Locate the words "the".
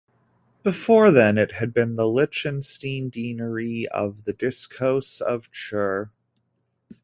1.95-2.07, 4.23-4.33